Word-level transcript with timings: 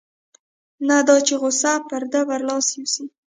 نه 0.87 0.97
دا 1.07 1.17
چې 1.27 1.33
غوسه 1.41 1.73
پر 1.89 2.03
ده 2.11 2.21
برلاسې 2.29 2.75
اوسي. 2.81 3.05